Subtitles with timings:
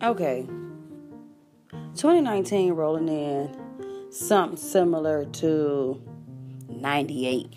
[0.00, 0.46] Okay.
[1.96, 6.00] 2019 rolling in something similar to
[6.68, 7.52] 98.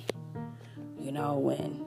[1.00, 1.86] You know, when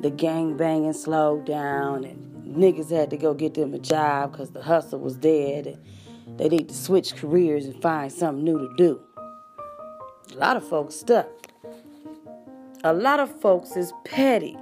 [0.00, 4.50] the gang banging slowed down and niggas had to go get them a job because
[4.50, 8.72] the hustle was dead and they need to switch careers and find something new to
[8.76, 9.00] do.
[10.34, 11.26] A lot of folks stuck.
[12.84, 14.56] A lot of folks is petty.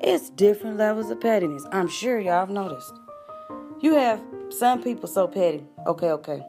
[0.00, 1.66] It's different levels of pettiness.
[1.70, 2.94] I'm sure y'all have noticed.
[3.80, 5.64] You have some people so petty.
[5.86, 6.44] Okay, okay.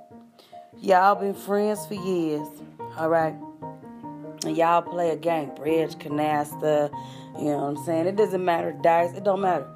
[0.79, 2.47] Y'all been friends for years,
[2.97, 3.35] all right?
[4.45, 6.89] And y'all play a game, bridge, canasta,
[7.37, 8.07] you know what I'm saying?
[8.07, 9.67] It doesn't matter, dice, it don't matter.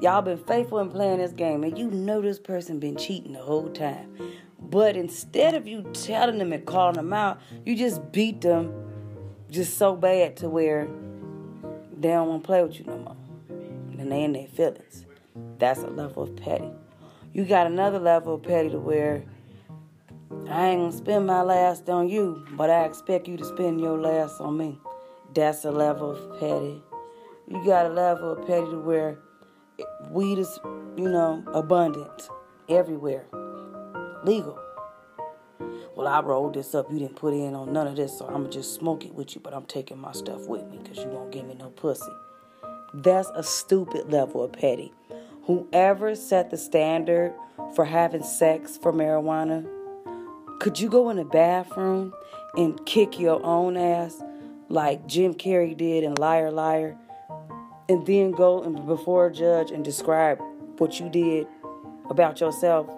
[0.00, 3.42] Y'all been faithful in playing this game, and you know this person been cheating the
[3.42, 4.16] whole time.
[4.60, 8.72] But instead of you telling them and calling them out, you just beat them
[9.50, 10.88] just so bad to where
[11.96, 13.16] they don't want to play with you no more.
[13.98, 15.04] And they in their feelings.
[15.58, 16.70] That's a level of petty.
[17.34, 19.24] You got another level of petty to where
[20.50, 23.98] I ain't gonna spend my last on you, but I expect you to spend your
[23.98, 24.78] last on me.
[25.34, 26.82] That's a level of petty.
[27.48, 29.18] You got a level of petty to where
[30.10, 30.60] weed is,
[30.96, 32.28] you know, abundant
[32.68, 33.24] everywhere,
[34.24, 34.58] legal.
[35.96, 36.90] Well, I rolled this up.
[36.92, 39.34] You didn't put in on none of this, so I'm gonna just smoke it with
[39.34, 42.12] you, but I'm taking my stuff with me because you won't give me no pussy.
[42.92, 44.92] That's a stupid level of petty.
[45.46, 47.34] Whoever set the standard
[47.74, 49.66] for having sex for marijuana,
[50.60, 52.14] could you go in the bathroom
[52.56, 54.22] and kick your own ass
[54.68, 56.96] like Jim Carrey did in Liar Liar?
[57.88, 60.40] And then go and before a judge and describe
[60.78, 61.48] what you did
[62.08, 62.88] about yourself,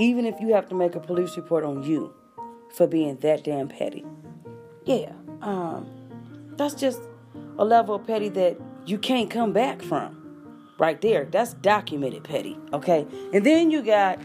[0.00, 2.12] even if you have to make a police report on you
[2.74, 4.04] for being that damn petty.
[4.84, 5.86] Yeah, um,
[6.56, 7.00] that's just
[7.56, 10.21] a level of petty that you can't come back from.
[10.78, 13.06] Right there, that's documented petty, okay?
[13.32, 14.18] And then you got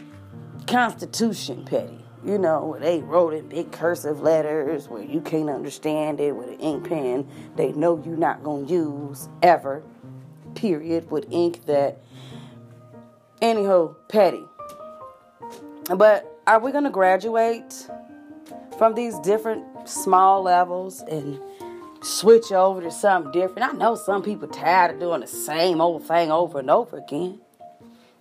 [0.66, 2.04] Constitution petty.
[2.26, 6.60] You know, they wrote in big cursive letters where you can't understand it with an
[6.60, 9.84] ink pen they know you're not going to use ever,
[10.56, 12.02] period, with ink that,
[13.42, 14.44] anyhow, petty.
[15.96, 17.88] But are we going to graduate
[18.78, 21.40] from these different small levels and
[22.02, 23.74] switch over to something different?
[23.74, 27.40] I know some people tired of doing the same old thing over and over again.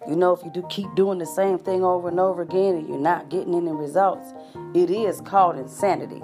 [0.09, 2.89] You know, if you do keep doing the same thing over and over again and
[2.89, 4.33] you're not getting any results,
[4.75, 6.23] it is called insanity.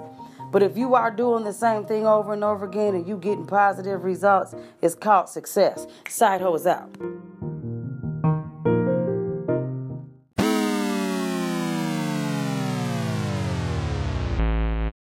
[0.51, 3.47] But if you are doing the same thing over and over again and you getting
[3.47, 5.87] positive results, it's called success.
[6.07, 6.95] Side hoe is out.